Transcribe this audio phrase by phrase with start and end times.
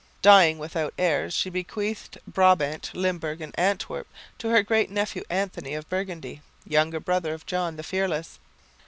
[0.23, 4.07] Dying without heirs, she bequeathed Brabant, Limburg and Antwerp
[4.39, 8.39] to her great nephew, Anthony of Burgundy, younger brother of John the Fearless.